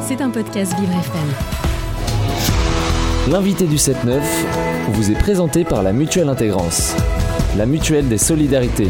[0.00, 1.28] C'est un podcast Vivre FM.
[3.30, 4.22] L'invité du 7-9
[4.92, 6.96] vous est présenté par la Mutuelle Intégrance,
[7.58, 8.88] la mutuelle des solidarités.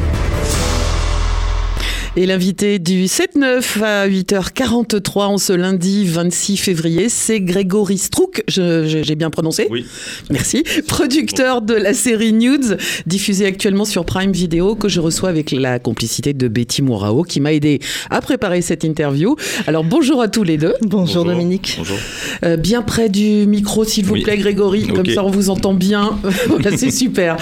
[2.17, 9.15] Et l'invité du 7-9 à 8h43 en ce lundi 26 février, c'est Grégory Strouk, j'ai
[9.15, 9.85] bien prononcé Oui.
[10.31, 10.65] Merci.
[10.89, 15.79] Producteur de la série Nudes, diffusée actuellement sur Prime Video, que je reçois avec la
[15.79, 17.79] complicité de Betty Mourao, qui m'a aidé
[18.11, 19.37] à préparer cette interview.
[19.69, 20.75] Alors bonjour à tous les deux.
[20.83, 21.77] Bonjour, Dominique.
[21.79, 21.99] Bonjour.
[22.45, 24.23] Euh, bien près du micro, s'il vous Oui.
[24.23, 26.19] plaît, Grégory, comme ça on vous entend bien.
[26.49, 27.37] voilà, c'est super.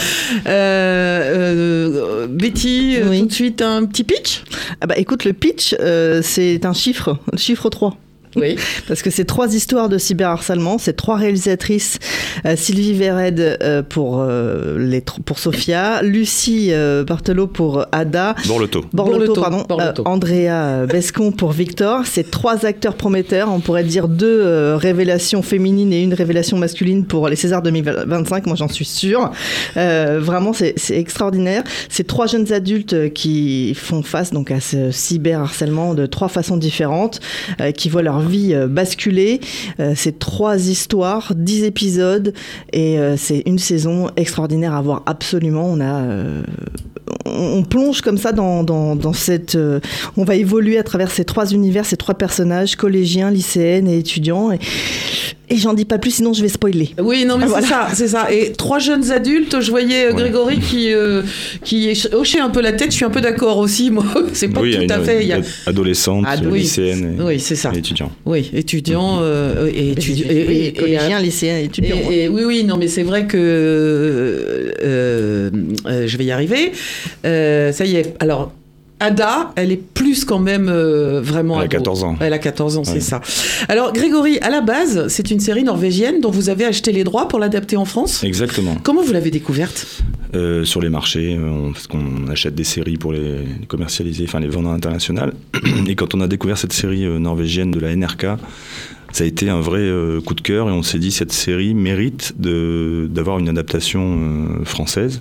[0.46, 3.20] Euh, euh, Betty, euh, Oui.
[3.20, 4.42] tout de suite un petit pitch?
[4.80, 7.96] Ah bah écoute, le pitch, euh, c'est un chiffre, le chiffre 3.
[8.36, 8.56] Oui.
[8.88, 11.98] Parce que c'est trois histoires de cyberharcèlement, c'est trois réalisatrices,
[12.44, 18.84] euh, Sylvie Vered euh, pour, euh, les, pour Sophia, Lucie euh, Barthelot pour Ada, Borloto.
[18.92, 20.02] Borloto, Borloto, pardon, Borloto.
[20.02, 22.02] euh, Andrea Bescon pour Victor.
[22.04, 27.04] C'est trois acteurs prometteurs, on pourrait dire deux euh, révélations féminines et une révélation masculine
[27.06, 29.30] pour les Césars 2025, moi j'en suis sûre.
[29.76, 31.62] Euh, vraiment, c'est c'est extraordinaire.
[31.88, 37.20] C'est trois jeunes adultes qui font face donc à ce cyberharcèlement de trois façons différentes,
[37.60, 39.40] euh, qui voient leur vie euh, basculer.
[39.80, 42.32] Euh, c'est trois histoires, dix épisodes,
[42.72, 45.66] et euh, c'est une saison extraordinaire à voir absolument.
[45.66, 46.04] On a
[47.24, 49.54] on on plonge comme ça dans, dans, dans cette.
[49.54, 49.80] euh,
[50.16, 54.52] on va évoluer à travers ces trois univers, ces trois personnages, collégiens, lycéennes et étudiants.
[54.52, 54.58] Et,
[55.48, 56.90] et j'en dis pas plus, sinon je vais spoiler.
[57.00, 57.66] Oui, non, mais Ah, c'est voilà.
[57.68, 58.32] ça, c'est ça.
[58.32, 60.22] Et trois jeunes adultes, je voyais euh, Ouais.
[60.22, 61.22] Grégory qui, euh,
[61.64, 62.90] qui hochait un peu la tête.
[62.90, 64.04] Je suis un peu d'accord aussi, moi.
[64.32, 65.22] C'est pas oui, tout à fait.
[65.22, 65.40] Il y a...
[65.66, 66.60] adolescente, oui.
[66.60, 67.70] lycéenne et, Oui, c'est ça.
[67.74, 68.10] et étudiant.
[68.24, 70.26] Oui, étudiants euh, et étudiants.
[70.28, 76.16] Oui, et- collégiens, lycéens et oui, oui, non, mais c'est vrai que euh, euh, je
[76.16, 76.72] vais y arriver.
[77.24, 78.14] Euh, ça y est.
[78.20, 78.52] Alors,
[78.98, 81.56] Ada, elle est plus quand même euh, vraiment.
[81.56, 81.76] Elle a ado.
[81.76, 82.16] 14 ans.
[82.18, 83.20] Elle a 14 ans, c'est ça.
[83.68, 87.28] Alors, Grégory, à la base, c'est une série norvégienne dont vous avez acheté les droits
[87.28, 88.24] pour l'adapter en France?
[88.24, 88.74] Exactement.
[88.82, 90.00] Comment vous l'avez découverte?
[90.34, 94.48] Euh, sur les marchés, on- parce qu'on achète des séries pour les commercialiser, enfin les
[94.48, 95.34] vendre à l'international.
[95.86, 98.26] Et quand on a découvert cette série norvégienne de la NRK,
[99.12, 101.74] ça a été un vrai euh, coup de cœur et on s'est dit cette série
[101.74, 105.20] mérite d'avoir une adaptation française.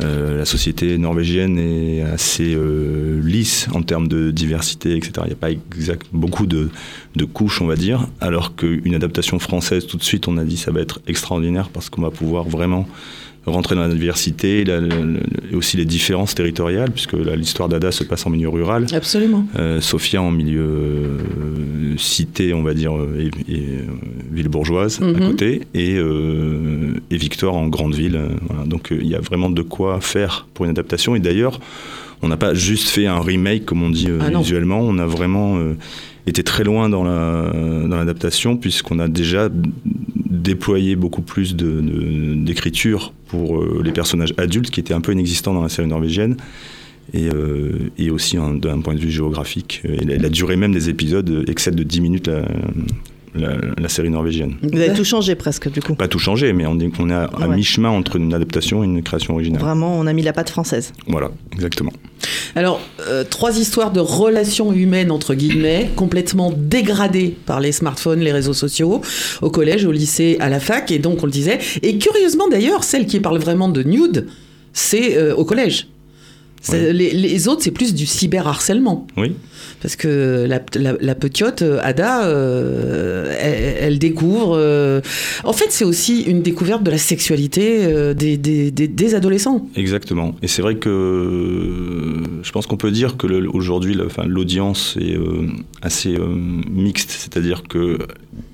[0.00, 5.12] Euh, la société norvégienne est assez euh, lisse en termes de diversité, etc.
[5.24, 6.68] Il n'y a pas exact, beaucoup de,
[7.16, 10.56] de couches, on va dire, alors qu'une adaptation française, tout de suite, on a dit
[10.56, 12.86] ça va être extraordinaire parce qu'on va pouvoir vraiment
[13.46, 15.20] rentrer dans la diversité la- la- la-
[15.50, 18.84] et aussi les différences territoriales, puisque l'histoire d'Ada se passe en milieu rural.
[18.92, 19.46] Absolument.
[19.58, 23.62] Euh, Sophia en milieu euh, cité, on va dire, et, et,
[24.30, 25.16] ville bourgeoise Mhm.
[25.16, 28.20] à côté, et, euh, et Victor en grande ville.
[28.48, 28.64] voilà.
[28.66, 31.14] Donc il y a vraiment de quoi faire pour une adaptation.
[31.16, 31.60] Et d'ailleurs,
[32.22, 35.06] on n'a pas juste fait un remake, comme on dit euh, Ah visuellement, on a
[35.06, 35.74] vraiment euh,
[36.26, 37.52] été très loin dans la
[37.88, 39.48] dans l'adaptation, puisqu'on a déjà
[40.30, 45.12] déployé beaucoup plus de- de- d'écriture pour euh, les personnages adultes, qui étaient un peu
[45.12, 46.36] inexistants dans la série norvégienne
[47.14, 49.82] et, euh, et aussi un- d'un point de vue géographique.
[49.84, 52.42] Et la, la durée même des épisodes excède de 10 minutes la,
[53.38, 54.56] la- la série norvégienne.
[54.62, 55.94] Vous avez tout changé presque du coup.
[55.94, 59.02] Pas tout changé, mais on est, on est à, mi-chemin entre une adaptation et une
[59.02, 59.60] création originale.
[59.60, 60.92] Vraiment, on a mis la patte française.
[61.06, 61.92] Voilà, exactement.
[62.54, 68.32] Alors, euh, trois histoires de relations humaines, entre guillemets, complètement dégradées par les smartphones, les
[68.32, 69.00] réseaux sociaux,
[69.42, 71.58] au collège, au lycée, à la fac, et donc on le disait.
[71.82, 74.26] Et curieusement d'ailleurs, celle qui parle vraiment de nude,
[74.72, 75.86] c'est euh, au collège.
[76.72, 79.06] Les, les autres, c'est plus du cyberharcèlement.
[79.16, 79.32] Oui,
[79.80, 84.56] Parce que la, la, la petite euh, Ada, euh, elle, elle découvre.
[84.56, 85.00] euh,
[85.44, 89.68] En fait, c'est aussi une découverte de la sexualité euh, des, des, des, des adolescents.
[89.76, 90.34] exactement.
[90.42, 95.16] Et c'est vrai que je pense qu'on peut dire que le- aujourd'hui, l'audience est
[95.82, 96.16] assez
[96.70, 97.98] mixte, c'est-à-dire que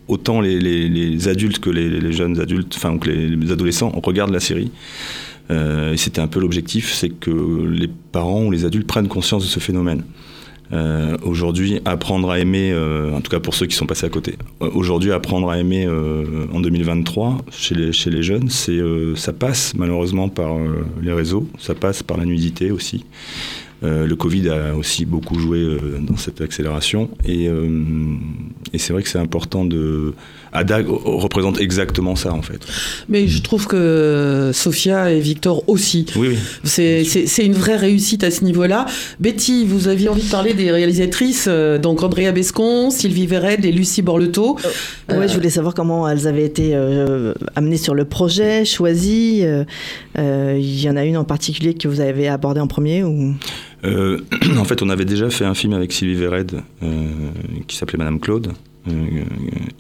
[0.08, 4.32] autant les, les- les adultes que les, jeunes adultes, enfin, que les, les adolescents regardent
[4.32, 4.70] la série.
[5.50, 9.44] Euh, et c'était un peu l'objectif, c'est que les parents ou les adultes prennent conscience
[9.44, 10.02] de ce phénomène.
[10.72, 14.08] Euh, aujourd'hui, apprendre à aimer, euh, en tout cas pour ceux qui sont passés à
[14.08, 20.56] côté, aujourd'hui, apprendre à aimer en 2023 chez les, jeunes, ça passe malheureusement par
[21.02, 23.04] les réseaux, ça passe par la nudité aussi.
[23.82, 27.50] Le Covid a aussi beaucoup joué dans cette accélération et
[28.78, 30.14] c'est vrai que c'est important de.
[30.54, 32.60] Ada représente exactement ça en fait.
[33.08, 36.06] Mais je trouve que Sophia et Victor aussi.
[36.16, 36.38] Oui, oui.
[36.64, 38.86] C'est une vraie réussite à ce niveau-là.
[39.20, 43.72] Betty, vous aviez envie de parler des réalisatrices, euh, donc Andrea Bescon, Sylvie Vered et
[43.72, 44.56] Lucie Borleto.
[45.08, 49.40] Ouais, Euh, je voulais savoir comment elles avaient été euh, amenées sur le projet, choisies.
[49.44, 49.64] euh,
[50.18, 53.34] euh, Il y en a une en particulier que vous avez abordée en premier ou...
[53.84, 54.20] Euh,
[54.58, 56.86] en fait, on avait déjà fait un film avec Sylvie Vered euh,
[57.66, 58.52] qui s'appelait Madame Claude.
[58.88, 59.24] Euh,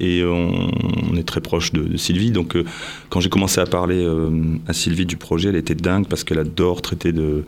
[0.00, 2.30] et on, est très proche de, Sylvie.
[2.30, 2.64] Donc, euh,
[3.10, 4.30] quand j'ai commencé à parler euh,
[4.66, 7.44] à Sylvie du projet, elle était dingue parce qu'elle adore traiter de,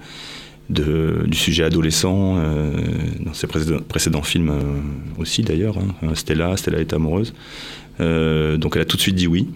[0.68, 2.36] du sujet adolescent
[3.20, 4.52] dans ses précédents, films
[5.18, 5.78] aussi d'ailleurs.
[5.78, 6.14] hein.
[6.14, 7.34] Stella, Stella est amoureuse.
[7.98, 9.48] Donc, elle a tout de suite dit oui.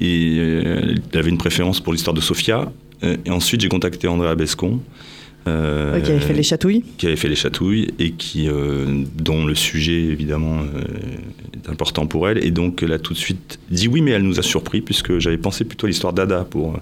[0.00, 2.70] Et elle avait une préférence pour l'histoire de Sofia.
[3.04, 4.80] Euh, et ensuite, j'ai contacté Andrea Bescon.
[5.46, 6.82] Euh, qui avait fait les chatouilles.
[6.96, 10.82] qui avait fait les chatouilles et qui, euh, dont le sujet évidemment euh,
[11.54, 12.42] est important pour elle.
[12.44, 15.18] Et donc elle a tout de suite dit oui, mais elle nous a surpris puisque
[15.18, 16.78] j'avais pensé plutôt à l'histoire d'Ada pour,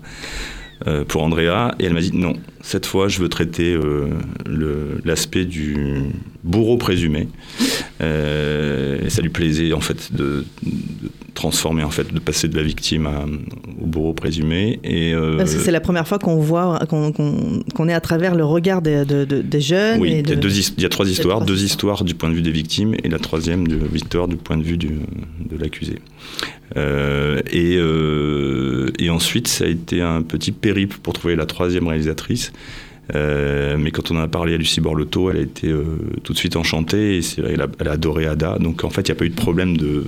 [1.08, 1.74] pour Andrea.
[1.80, 3.76] Et elle m'a dit non, cette fois je veux traiter
[5.04, 5.76] l'aspect du
[6.44, 7.28] bourreau présumé.
[8.00, 12.62] Et ça lui plaisait en fait de, de transformer en fait, de passer de la
[12.62, 13.26] victime à-
[13.82, 14.78] au bourreau présumé.
[14.84, 18.44] Et, euh, Parce que c'est la première fois qu'on voit, qu'on est à travers le
[18.44, 20.00] regard des, de- de- des jeunes.
[20.00, 21.64] Oui, et il y, a de- deux his- il y a trois histoires, trois deux
[21.64, 22.04] histoires.
[22.04, 24.76] du point de vue des victimes et la troisième de Victor du point de vue
[24.76, 25.00] du-
[25.50, 25.96] de l'accusé.
[26.76, 31.86] Euh, et, euh, et ensuite, ça a été un petit périple pour trouver la troisième
[31.86, 32.52] réalisatrice.
[33.14, 35.84] Euh, mais quand on a parlé à Lucie Borlotto, elle a été euh,
[36.22, 38.58] tout de suite enchantée et elle a, elle a adoré Ada.
[38.58, 40.04] Donc en fait, il n'y a pas eu de problème de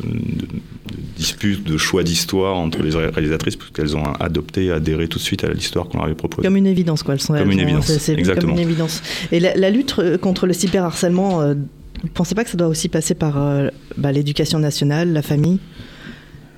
[1.16, 5.44] dispute, de choix d'histoire entre les réalisatrices, parce qu'elles ont adopté, adhéré tout de suite
[5.44, 6.46] à l'histoire qu'on leur avait proposée.
[6.46, 7.14] Comme une évidence, quoi.
[7.14, 8.52] Elles sont, Comme une évidence, exactement.
[8.52, 9.02] comme une évidence.
[9.32, 11.55] Et la, la lutte euh, contre le cyberharcèlement, euh,
[12.02, 15.58] vous pensez pas que ça doit aussi passer par euh, bah, l'éducation nationale, la famille?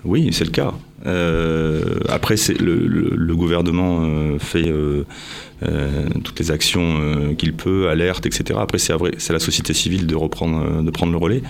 [0.04, 0.72] Oui, c'est le cas.
[1.04, 5.04] Euh, après, c'est le, le- le gouvernement euh, fait euh,
[6.24, 8.58] toutes les actions qu'il peut, alerte, etc.
[8.62, 11.42] Après, c'est à, vrai- c'est à la société civile de reprendre, de prendre le relais.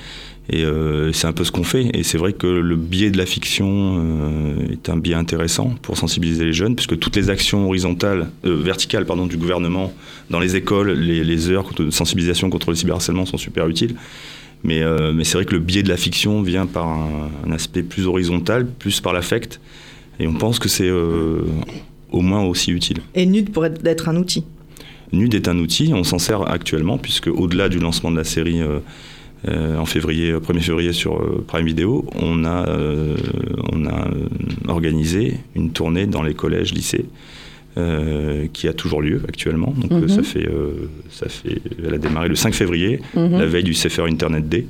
[0.49, 1.91] Et euh, c'est un peu ce qu'on fait.
[1.93, 5.97] Et c'est vrai que le biais de la fiction euh, est un biais intéressant pour
[5.97, 9.93] sensibiliser les jeunes, puisque toutes les actions horizontales, euh, verticales, pardon, du gouvernement
[10.31, 13.97] dans les écoles, les, les heures de sensibilisation contre le cyberharcèlement sont super utiles.
[14.65, 14.83] Mais,
[15.13, 18.07] mais c'est vrai que le biais de la fiction vient par un, un aspect plus
[18.07, 19.61] horizontal, plus par l'affect.
[20.19, 22.97] Et on pense que c'est au moins aussi utile.
[23.15, 24.45] Et Nude pourrait être un outil?
[25.13, 28.61] Nude est un outil, on s'en sert actuellement, puisque au-delà du lancement de la série
[29.49, 33.17] en février, 1er février sur euh, Prime Video, on a, euh,
[33.73, 34.27] on a euh,
[34.69, 37.07] organisé une tournée dans les collèges, lycées,
[37.79, 39.73] euh, qui a toujours lieu actuellement.
[39.77, 40.09] Donc euh, Mhm.
[40.09, 43.39] ça fait, euh, ça fait, elle a démarré le 5 février, Mhm.
[43.39, 44.67] la veille du CFR Internet Day.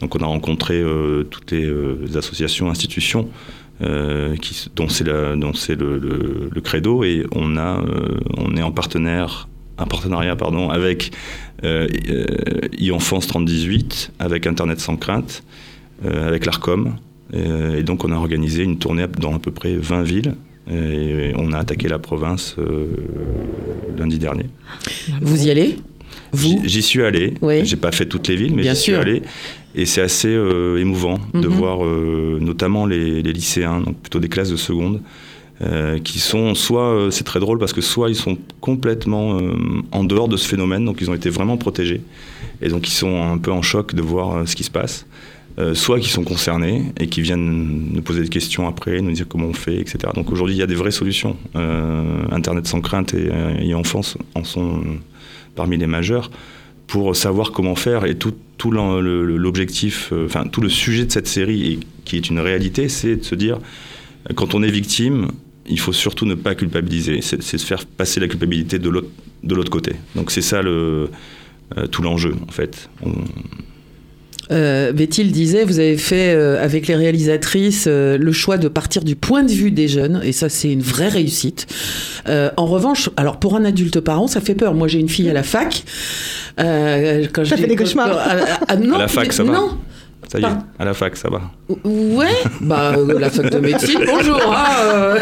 [0.00, 3.28] Donc on a rencontré euh, toutes les euh, associations, institutions
[3.82, 5.34] euh, qui, dont c'est le,
[5.98, 9.48] le- le credo et on a euh, on est en partenaire
[9.78, 11.12] un partenariat pardon avec
[11.64, 12.24] euh, euh,
[12.80, 15.42] e-enfance 3018 avec Internet sans crainte
[16.04, 16.94] euh, avec l'Arcom
[17.32, 20.34] et donc on a organisé une tournée dans à peu près 20 villes
[20.70, 22.86] et on a attaqué la province euh,
[23.98, 24.46] lundi dernier.
[25.20, 25.76] Vous y allez?
[26.32, 26.60] Vous?
[26.64, 27.34] J'y- suis allé.
[27.42, 27.64] Oui.
[27.64, 29.22] J'ai pas fait toutes les villes, mais j'y suis allé.
[29.74, 31.54] Et c'est assez euh, émouvant de Mhm.
[31.54, 35.00] voir euh, notamment les, les lycéens, donc plutôt des classes de seconde,
[35.60, 39.54] euh, qui sont soit, euh, c'est très drôle parce que soit ils sont complètement euh,
[39.90, 42.00] en dehors de ce phénomène, donc ils ont été vraiment protégés,
[42.62, 45.06] et donc ils sont un peu en choc de voir ce qui se passe.
[45.74, 49.48] Soit qui sont concernés et qui viennent nous poser des questions après, nous dire comment
[49.48, 49.98] on fait, etc.
[50.14, 51.36] Donc aujourd'hui, il y a des vraies solutions.
[52.30, 53.28] Internet sans crainte et,
[53.60, 54.80] et enfance en sont
[55.56, 56.30] parmi les majeurs
[56.86, 61.72] pour savoir comment faire et tout, tout l'objectif, enfin tout le sujet de cette série
[61.72, 63.58] et qui est une réalité, c'est de se dire
[64.36, 65.28] quand on est victime,
[65.68, 68.88] il faut surtout ne pas culpabiliser, c'est se faire passer la culpabilité de
[69.54, 69.92] l'autre côté.
[70.16, 71.08] Donc c'est ça le
[71.76, 72.88] euh, tout l'enjeu en fait.
[73.04, 73.12] On-
[74.50, 74.92] Euh,
[75.24, 79.14] le disait, vous avez fait euh, avec les réalisatrices euh, le choix de partir du
[79.14, 81.66] point de vue des jeunes, et ça c'est une vraie réussite.
[82.28, 84.72] Euh, en revanche, alors pour un adulte parent, ça fait peur.
[84.72, 85.84] Moi j'ai une fille à la fac.
[86.60, 88.08] Euh, quand Ça je fait dis- des cauchemars.
[88.10, 89.76] quand- ah, non, À la fac, mais- ça va Non,
[90.28, 90.46] ça y est,
[90.78, 91.40] à la fac, ça va.
[91.84, 92.26] Ouais,
[92.60, 94.40] bah euh, la fac de médecine, bonjour.
[94.46, 95.18] hein, euh,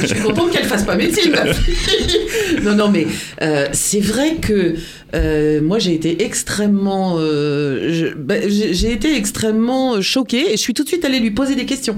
[0.00, 1.30] je suis contente qu'elle fasse pas médecine.
[1.30, 2.18] ma fille.
[2.62, 3.06] non, non, mais
[3.40, 4.74] euh, c'est vrai que
[5.60, 7.16] moi j'ai été extrêmement,
[8.16, 11.66] bah, j'ai été extrêmement choquée et je suis tout de suite allée lui poser des
[11.66, 11.96] questions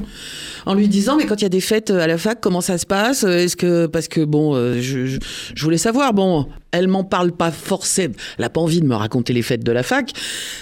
[0.66, 2.78] en lui disant mais quand il y a des fêtes à la fac comment ça
[2.78, 3.24] se passe?
[3.24, 5.18] Est-ce que parce que bon euh, je, je,
[5.54, 8.94] je voulais savoir bon elle m'en parle pas forcément elle a pas envie de me
[8.94, 10.12] raconter les fêtes de la fac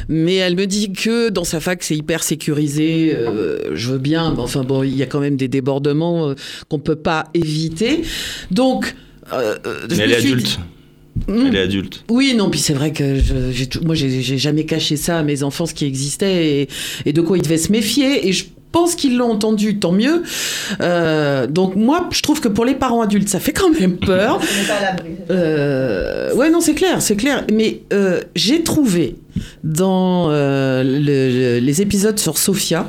[0.09, 4.33] mais elle me dit que dans sa fac c'est hyper sécurisé euh, je veux bien
[4.35, 6.35] mais enfin bon il y a quand même des débordements euh,
[6.69, 8.03] qu'on peut pas éviter
[8.51, 8.95] donc
[9.33, 10.45] euh, euh, je Mais elle est adulte.
[10.47, 10.59] dit-
[11.29, 11.45] Hmm.
[11.49, 12.05] Elle est adulte.
[12.11, 15.43] Oui, non, puis c'est vrai que je, moi, j'ai j'ai jamais caché ça à mes
[15.43, 16.69] enfants, ce qui existait et,
[17.05, 18.27] et de quoi ils devaient se méfier.
[18.27, 20.23] Et je pense qu'ils l'ont entendu, tant mieux.
[20.81, 24.41] Euh, donc moi, je trouve que pour les parents adultes, ça fait quand même peur.
[25.31, 27.45] Euh, ouais, non, c'est clair, c'est clair.
[27.53, 29.17] Mais euh, j'ai trouvé
[29.65, 32.87] dans euh, le- le- les épisodes sur Sophia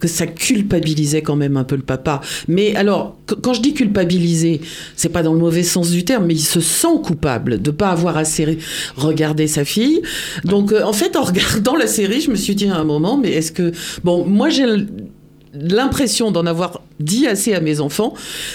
[0.00, 2.20] que ça culpabilisait quand même un peu le papa.
[2.48, 4.60] Mais alors, qu- quand je dis culpabiliser,
[4.96, 7.90] c'est pas dans le mauvais sens du terme, mais il se sent coupable de pas
[7.90, 8.58] avoir assez
[8.96, 10.02] regardé sa fille.
[10.44, 13.16] Donc, euh, en fait, en regardant la série, je me suis dit à un moment,
[13.16, 13.72] mais est-ce que
[14.02, 14.66] bon, moi j'ai
[15.58, 18.14] l'impression d'en avoir dit assez à mes enfants,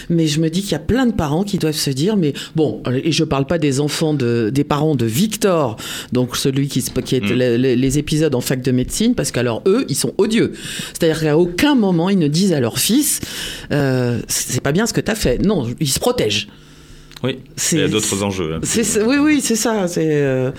[0.10, 2.34] mais je me dis qu'il y a plein de parents qui doivent se dire, mais
[2.56, 5.77] bon, et je parle pas des enfants de, des parents de Victor,
[6.13, 7.29] donc celui qui, qui est Mm.
[7.38, 10.53] le- le- les épisodes en fac de médecine, parce qu'alors eux, ils sont odieux.
[10.94, 13.20] C'est-à-dire qu'à aucun moment ils ne disent à leur fils,
[13.72, 15.41] euh, c'est pas bien ce que tu as fait.
[15.44, 16.48] Non, ils se protègent.
[17.21, 17.39] Oui,
[17.73, 18.53] il y a d'autres enjeux.
[18.55, 18.59] hein.
[19.05, 19.85] Oui, oui, c'est ça.
[19.97, 20.51] Euh,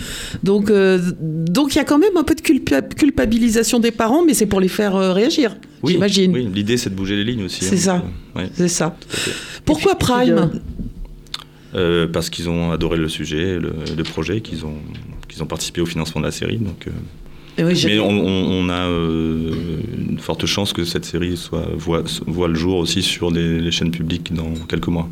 [0.42, 4.22] donc euh, donc il y a quand même un peu de culpa- culpabilisation des parents,
[4.24, 5.56] mais c'est pour les faire euh, réagir.
[5.82, 6.32] Oui, J'imagine.
[6.34, 7.64] Oui, l'idée c'est de bouger les lignes aussi.
[7.64, 8.04] C'est ça.
[8.36, 8.50] Euh, ouais.
[8.54, 8.94] C'est ça.
[9.64, 10.50] Pourquoi puis- Prime?
[11.74, 14.74] Euh, parce qu'ils ont adoré le sujet, le, le projet, qu'ils ont,
[15.28, 16.56] qu'ils ont participé au financement de la série.
[16.58, 16.86] Donc,
[17.58, 19.52] oui, mais on, on- on a euh,
[20.10, 23.70] une forte chance que cette série soit, voit, voit le jour aussi sur les, les
[23.70, 25.08] chaînes publiques dans quelques mois.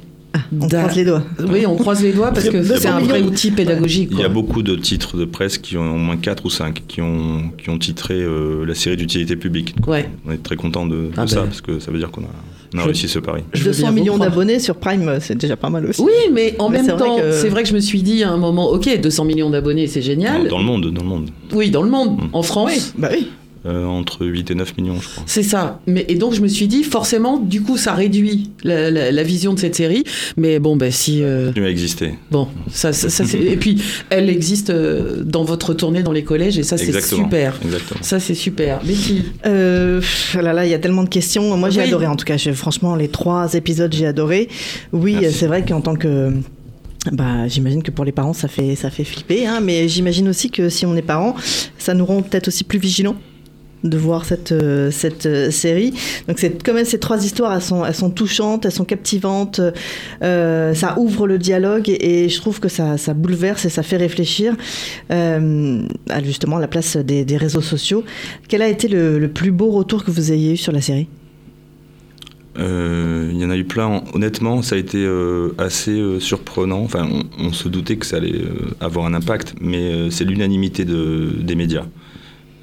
[0.60, 1.22] On croise les doigts.
[1.48, 4.10] Oui, on croise les doigts parce que c'est un vrai outil pédagogique.
[4.12, 6.82] Il y a beaucoup de titres de presse qui ont au moins 4 ou 5
[6.86, 9.74] qui ont, qui ont titré euh, la série d'utilité publique.
[9.86, 10.08] Ouais.
[10.26, 11.46] On est très content de, de Ah ça ben.
[11.46, 12.26] parce que ça veut dire qu'on a,
[12.74, 13.42] on a Je- réussi ce pari.
[13.52, 16.02] Je veux 200 bien vous millions d'abonnés sur Prime, c'est déjà pas mal aussi.
[16.02, 18.30] Oui, mais en Mais même temps, que- c'est vrai que je me suis dit à
[18.30, 20.44] un moment, ok, 200 millions d'abonnés, c'est génial.
[20.44, 21.30] Dans, dans le monde, dans le monde.
[21.52, 22.28] Oui, dans le monde, Mm.
[22.32, 22.70] en France.
[22.74, 23.28] Oui, bah oui.
[23.66, 25.24] Euh, entre 8 et 9 millions, je crois.
[25.26, 25.80] C'est ça.
[25.86, 29.22] Mais, et donc, je me suis dit, forcément, du coup, ça réduit la, la- la
[29.24, 30.04] vision de cette série.
[30.36, 31.22] Mais bon, ben, si.
[31.22, 32.14] euh, Tu as existé.
[32.30, 36.22] bon, ça, ça, ça, c'est- Et puis, elle existe euh, dans votre tournée dans les
[36.22, 37.24] collèges, et ça, c'est Exactement.
[37.24, 37.58] super.
[37.64, 38.00] Exactement.
[38.02, 38.80] Ça, c'est super.
[38.86, 40.00] Mais qui Euh,
[40.34, 41.56] là, là, il y a tellement de questions.
[41.56, 41.88] Moi, j'ai Oui.
[41.88, 42.06] adoré.
[42.06, 44.48] En tout cas, j'ai- franchement, les trois épisodes, j'ai adoré.
[44.92, 45.36] Oui, Merci.
[45.38, 46.32] c'est vrai qu'en tant que
[47.12, 50.50] bah, j'imagine que pour les parents, ça fait, ça fait flipper, hein, mais j'imagine aussi
[50.50, 51.34] que si on est parent,
[51.78, 53.16] ça nous rend peut-être aussi plus vigilants
[53.84, 55.92] de voir cette, euh, cette euh, série.
[56.26, 59.60] Donc c'est quand même ces trois histoires, elles sont, touchantes, elles sont captivantes,
[60.22, 63.96] euh, ça ouvre le dialogue et, je trouve que ça, ça bouleverse et ça fait
[63.96, 64.54] réfléchir
[65.10, 68.04] euh, à justement la place des, réseaux sociaux.
[68.48, 71.08] Quel a été le, plus beau retour que vous ayez eu sur la série?
[72.58, 74.02] Il y en a eu plein.
[74.14, 75.08] Honnêtement, ça a été
[75.58, 76.80] assez surprenant.
[76.80, 77.08] Enfin,
[77.38, 78.42] on, se doutait que ça allait
[78.80, 81.84] avoir un impact, mais c'est l'unanimité de, des médias.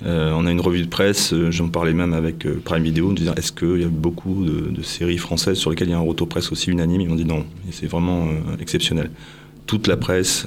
[0.05, 3.09] Euh, on a une revue de presse, euh, j'en parlais même avec euh, Prime Video,
[3.09, 5.95] en disant est-ce qu'il y a beaucoup de, de séries françaises sur lesquelles il y
[5.95, 7.01] a un retour presse aussi unanime?
[7.01, 9.09] Ils m'ont dit non, c'est vraiment euh, exceptionnel.
[9.65, 10.45] Toute la presse,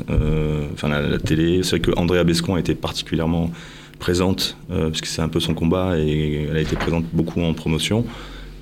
[0.74, 3.50] enfin la, la télé, c'est vrai que Andrea Bescon a été particulièrement
[3.98, 7.52] présente, parce que c'est un peu son combat, et elle a été présente beaucoup en
[7.52, 8.04] promotion,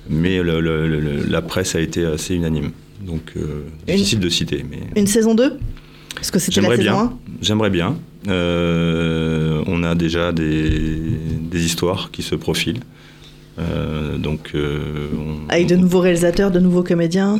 [0.09, 2.71] mais le- le- le- la presse a été assez unanime.
[3.05, 3.35] Donc
[3.85, 4.79] difficile de citer, mais...
[4.99, 5.59] Une saison 2
[6.15, 6.95] Parce que c'était la saison bien.
[7.03, 7.13] 1
[7.43, 7.95] J'aimerais bien.
[8.27, 10.99] Euh, on a déjà des,
[11.41, 12.81] des histoires qui se profilent.
[13.59, 14.79] Euh, donc, euh,
[15.17, 17.39] on- Avec de nouveaux réalisateurs, de nouveaux comédiens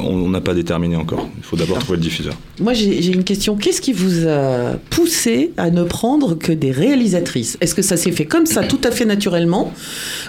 [0.00, 1.28] on n'a pas déterminé encore.
[1.38, 2.34] Il faut d'abord trouver le diffuseur.
[2.60, 3.56] Moi, j'ai une question.
[3.56, 7.56] Qu'est-ce qui vous a poussé à ne prendre que des réalisatrices?
[7.60, 9.72] Est-ce que ça s'est fait comme ça, tout à fait naturellement?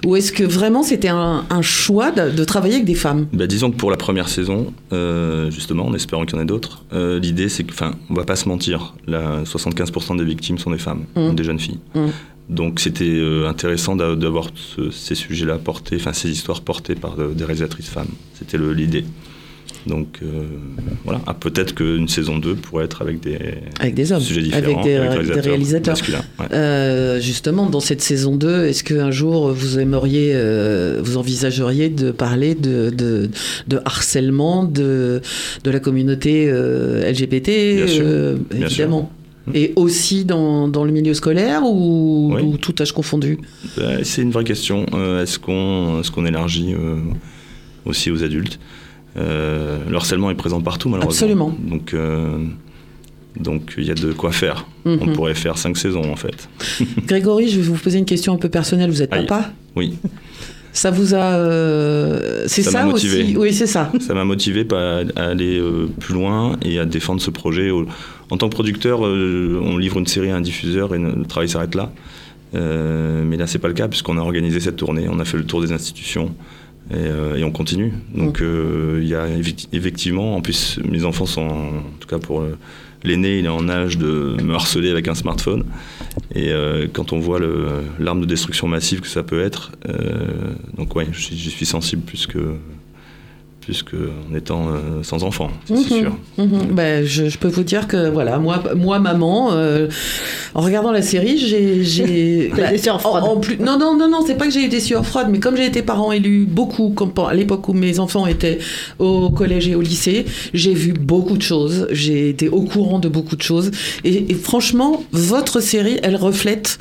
[0.06, 3.28] Ou est-ce que vraiment c'était un, un choix de, de travailler avec des femmes?
[3.34, 6.48] Bah, disons que pour la première saison, euh, justement, en espérant qu'il y en ait
[6.48, 10.58] d'autres, euh, l'idée c'est que, enfin, on va pas se mentir, là, 75% des victimes
[10.58, 11.36] sont des femmes, Mm.
[11.36, 11.80] des jeunes filles.
[11.96, 12.06] Mm.
[12.50, 17.20] Donc c'était euh, intéressant d'a- d'avoir ce- ces sujets-là portés, enfin ces histoires portées par
[17.20, 18.08] euh, des réalisatrices femmes.
[18.39, 19.04] C'était l'idée.
[19.86, 20.44] Donc euh,
[21.06, 23.38] voilà, Ah, peut-être qu'une saison 2 pourrait être avec des
[23.80, 25.96] Avec des hommes, sujets différents, avec des, des réalisateurs.
[26.39, 26.46] ouais.
[26.51, 32.12] Euh, justement, dans cette saison 2, est-ce qu'un jour vous aimeriez, euh, vous envisageriez de
[32.12, 33.30] parler de, de,
[33.68, 35.22] de harcèlement de,
[35.63, 38.06] de la communauté LGBT Bien sûr,
[38.51, 39.12] bien Évidemment.
[39.54, 42.42] Et aussi dans, dans le milieu scolaire ou, Oui.
[42.42, 43.39] ou tout âge confondu?
[43.77, 44.86] Euh, C'est une vraie question.
[44.94, 46.98] Euh, Est-ce qu'on est qu'on élargit euh,
[47.86, 48.60] aussi aux adultes?
[49.18, 51.12] Euh, Le harcèlement est présent partout, malheureusement.
[51.16, 51.56] Absolument.
[51.70, 51.96] Donc,
[53.39, 54.66] donc il y a de quoi faire.
[54.86, 55.00] Mhm.
[55.01, 56.50] On pourrait faire cinq saisons, en fait.
[57.06, 58.89] Grégory, je vais vous poser une question un peu personnelle.
[58.89, 59.25] Vous êtes Aïe.
[59.25, 59.51] papa?
[59.75, 59.98] Oui,
[60.78, 61.36] Ça vous a.
[61.36, 63.24] euh, c'est Ça ça, m'a motivé.
[63.24, 63.92] aussi Oui, c'est ça.
[64.00, 67.72] ça m'a motivé à aller euh, plus loin et à défendre ce projet.
[68.30, 71.50] En tant que producteur, euh, on livre une série à un diffuseur et le travail
[71.50, 71.92] s'arrête là.
[72.54, 75.46] Mais là, c'est pas le cas puisqu'on a organisé cette tournée, on a fait le
[75.46, 76.34] tour des institutions.
[76.94, 77.92] Et, et on continue.
[78.16, 82.18] Donc euh, il y a effecti- effectivement, en plus mes enfants sont, en tout cas
[82.18, 82.44] pour
[83.04, 85.66] l'aîné, il est en âge de me harceler avec un smartphone.
[86.36, 87.40] Et euh, quand on voit
[88.00, 92.28] l'arme de destruction massive que ça peut être, euh, donc ouais, j'y suis sensible plus
[92.28, 92.56] que
[93.68, 93.98] plus que
[94.32, 95.84] en étant euh, sans enfant, c'est Mhm.
[95.84, 96.16] sûr.
[96.72, 99.90] Ben, je, je peux vous dire que voilà, moi, moi maman, euh,
[100.56, 103.26] en regardant la série, j'ai, j'ai T'as des sueurs froides.
[103.26, 105.28] En, en plus, non, non, non, non, c'est pas que j'ai eu des sueurs froides,
[105.30, 108.60] mais comme j'ai été parent élu beaucoup, comme à l'époque où mes enfants étaient
[109.00, 113.10] au collège et au lycée, j'ai vu beaucoup de choses, j'ai été au courant de
[113.10, 113.72] beaucoup de choses,
[114.06, 116.80] et, et franchement, votre série, elle reflète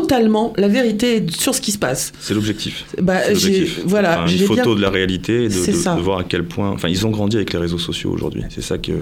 [0.00, 2.12] totalement la vérité sur ce qui se passe.
[2.20, 2.84] C'est l'objectif.
[3.00, 3.18] Bah,
[3.84, 5.94] voilà, Enfin, une photo bien- de la réalité, et de, C'est de- ça.
[5.94, 6.70] de voir à quel point.
[6.70, 8.42] Enfin, ils ont grandi avec les réseaux sociaux aujourd'hui.
[8.50, 8.92] C'est ça que.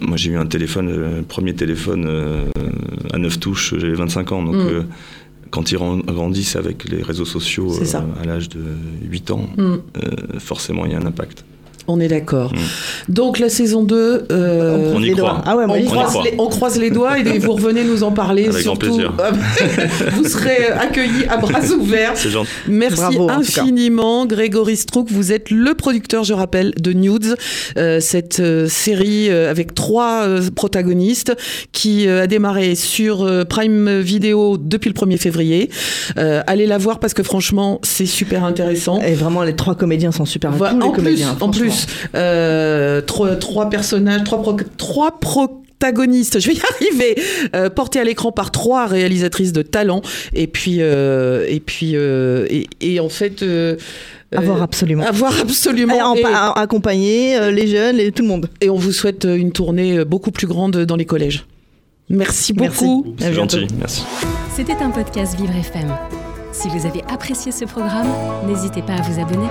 [0.00, 2.44] Moi, j'ai eu un téléphone, le premier téléphone euh,
[3.12, 4.42] à 9 touches, j'avais 25 ans.
[4.42, 4.68] Donc, Mm.
[4.68, 4.82] euh,
[5.50, 8.60] quand ils grandissent avec les réseaux sociaux euh, à l'âge de
[9.02, 9.78] 8 ans, euh,
[10.38, 11.44] forcément, il y a un impact.
[11.88, 12.52] On est d'accord.
[12.52, 13.12] Mm.
[13.12, 15.30] Donc la saison 2, euh, On y Les croit.
[15.30, 15.42] doigts.
[15.46, 18.42] Ah ouais, on, y les, on croise les doigts et vous revenez nous en parler.
[18.48, 19.12] Avec grand surtout, plaisir.
[20.12, 22.12] vous serez accueillis à bras ouverts.
[22.14, 22.50] C'est gentil.
[22.68, 25.08] Merci Bravo, en infiniment, Grégory Strouk.
[25.10, 27.36] Vous êtes le producteur, je rappelle, de Nudes,
[27.78, 31.34] euh, cette euh, série euh, avec trois euh, protagonistes
[31.72, 35.70] qui euh, a démarré sur euh, Prime Video depuis le 1er février.
[36.18, 39.00] Euh, allez la voir parce que franchement, c'est super intéressant.
[39.00, 40.50] Et vraiment, les trois comédiens sont super.
[40.52, 41.52] Voilà, Tous les en plus, comédiens, en franchement.
[41.86, 45.10] Plus, euh, trois, trois personnages, trois, pro- trois
[46.40, 47.22] je vais y arriver,
[47.54, 50.02] euh, portés à l'écran par trois réalisatrices de talent.
[50.34, 53.76] Et puis, euh, et puis, euh, et, et en fait, euh,
[54.36, 55.04] À voir euh, absolument.
[55.06, 55.94] à voir absolument.
[56.16, 56.22] Et
[56.56, 58.48] accompagner euh, les jeunes et tout le monde.
[58.60, 61.46] et on vous souhaite une tournée beaucoup plus grande dans les collèges.
[62.10, 63.14] Merci beaucoup.
[63.20, 63.66] C'est gentil.
[63.78, 64.02] Merci.
[64.56, 65.94] C'était un podcast Vivre FM.
[66.52, 68.08] Si vous avez apprécié ce programme,
[68.48, 69.46] n'hésitez pas à vous abonner.